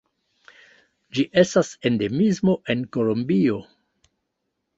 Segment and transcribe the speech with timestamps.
[1.17, 3.61] Ĝi estas endemismo en Kolombio.